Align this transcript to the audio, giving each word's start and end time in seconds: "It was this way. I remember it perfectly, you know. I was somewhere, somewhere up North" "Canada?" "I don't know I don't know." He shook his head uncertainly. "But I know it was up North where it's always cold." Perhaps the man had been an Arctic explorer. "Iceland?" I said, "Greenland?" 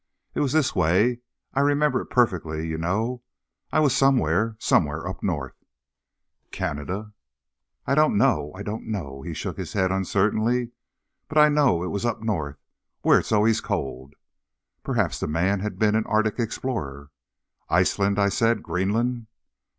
"It 0.33 0.39
was 0.39 0.51
this 0.51 0.73
way. 0.75 1.19
I 1.53 1.59
remember 1.59 2.01
it 2.01 2.07
perfectly, 2.07 2.67
you 2.67 2.79
know. 2.79 3.21
I 3.71 3.79
was 3.79 3.95
somewhere, 3.95 4.55
somewhere 4.57 5.07
up 5.07 5.21
North" 5.21 5.63
"Canada?" 6.59 7.13
"I 7.85 7.93
don't 7.93 8.17
know 8.17 8.51
I 8.55 8.63
don't 8.63 8.87
know." 8.87 9.21
He 9.21 9.35
shook 9.35 9.57
his 9.57 9.73
head 9.73 9.91
uncertainly. 9.91 10.71
"But 11.29 11.37
I 11.37 11.49
know 11.49 11.83
it 11.83 11.89
was 11.91 12.03
up 12.03 12.19
North 12.23 12.57
where 13.03 13.19
it's 13.19 13.31
always 13.31 13.61
cold." 13.61 14.15
Perhaps 14.83 15.19
the 15.19 15.27
man 15.27 15.59
had 15.59 15.77
been 15.77 15.93
an 15.93 16.07
Arctic 16.07 16.39
explorer. 16.39 17.11
"Iceland?" 17.69 18.17
I 18.17 18.29
said, 18.29 18.63
"Greenland?" 18.63 19.27